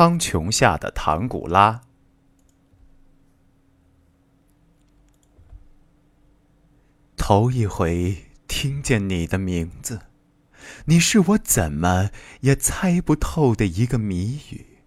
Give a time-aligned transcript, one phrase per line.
[0.00, 1.82] 苍穹下的唐古拉。
[7.18, 8.16] 头一回
[8.48, 10.00] 听见你的名字，
[10.86, 12.08] 你是我怎么
[12.40, 14.78] 也猜不透的一个谜语。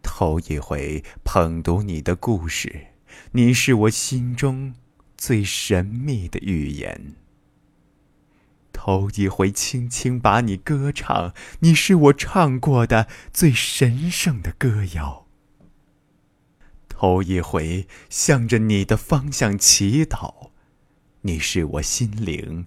[0.00, 2.86] 头一回捧读你的故事，
[3.32, 4.74] 你是我心中
[5.16, 7.16] 最神秘的预言。
[8.84, 15.24] 头一回轻轻把你歌唱，你是我唱过的最神圣的歌谣。
[16.88, 20.48] 头一回向着你的方向祈祷，
[21.20, 22.66] 你是我心灵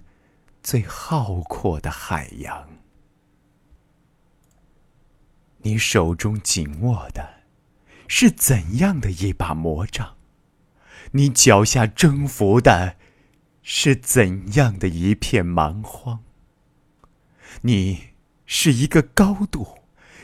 [0.64, 2.70] 最浩阔的海洋。
[5.64, 7.42] 你手中紧握的，
[8.08, 10.16] 是怎样的一把魔杖？
[11.12, 12.96] 你脚下征服的？
[13.68, 16.20] 是怎样的一片蛮荒？
[17.62, 18.10] 你
[18.46, 19.80] 是一个高度，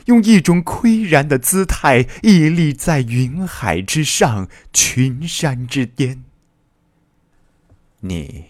[0.06, 6.22] 用一种岿然的姿态屹立在云海之上、群山之巅。
[7.98, 8.44] 你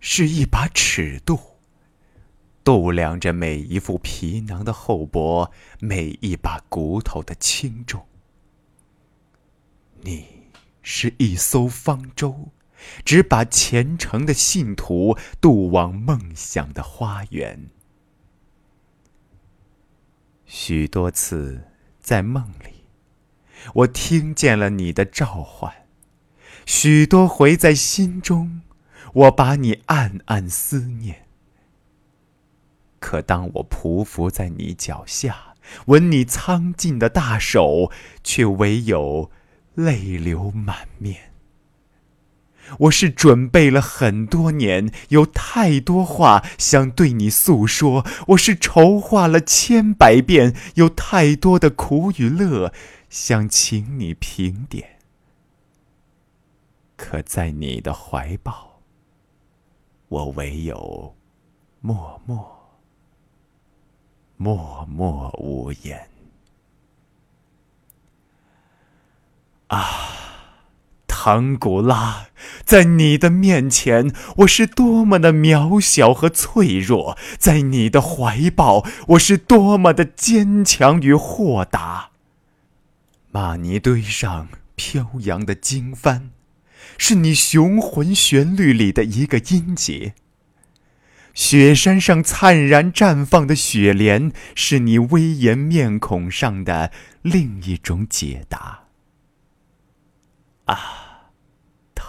[0.00, 1.38] 是一把尺度，
[2.64, 8.04] 度量着每一副皮囊的厚薄，每一把骨头的轻重。
[10.00, 10.26] 你
[10.82, 12.50] 是一艘方舟。
[13.04, 17.70] 只把虔诚的信徒渡往梦想的花园。
[20.46, 21.68] 许多次
[22.00, 22.84] 在梦里，
[23.74, 25.72] 我听见了你的召唤；
[26.66, 28.62] 许多回在心中，
[29.14, 31.26] 我把你暗暗思念。
[33.00, 35.54] 可当我匍匐在你脚下，
[35.86, 37.90] 吻你苍劲的大手，
[38.22, 39.30] 却唯有
[39.74, 41.31] 泪流满面。
[42.78, 48.06] 我是准备了很多年，有太多话想对你诉说。
[48.28, 52.72] 我是筹划了千百遍，有太多的苦与乐
[53.10, 54.98] 想请你评点。
[56.96, 58.80] 可在你的怀抱，
[60.08, 61.14] 我唯有
[61.80, 62.78] 默默、
[64.36, 66.08] 默默无言。
[69.66, 70.01] 啊！
[71.24, 72.26] 唐古拉，
[72.64, 82.10] 在你的面前，我是多么的渺小和脆弱；在你的怀抱，我是多么的坚强与豁达。
[83.30, 86.30] 玛尼堆上飘扬的经幡，
[86.98, 90.14] 是你雄浑旋律里的一个音节；
[91.34, 96.90] 雪山上灿然绽放的雪莲，是你威严面孔上的
[97.22, 98.80] 另一种解答。
[100.64, 101.10] 啊！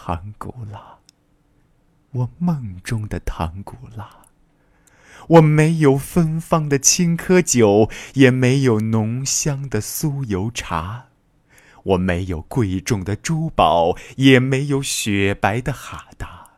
[0.05, 0.97] 唐古拉，
[2.11, 4.09] 我梦中的唐古拉。
[5.29, 11.05] 我没有芬芳的青稞酒，也没有浓香的酥油茶。
[11.83, 16.49] 我没有贵重的珠宝，也没有雪白的哈达。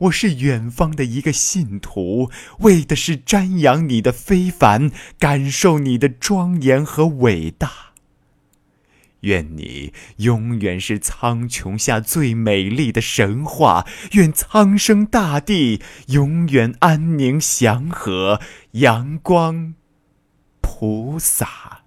[0.00, 2.32] 我是远方的一个信徒，
[2.62, 4.90] 为的是瞻仰你的非凡，
[5.20, 7.89] 感受你的庄严和伟大。
[9.20, 18.40] 愿你永远是苍穹下最美丽的神话，愿苍生大地永远安宁祥和，
[18.72, 19.74] 阳光
[20.60, 21.79] 普洒。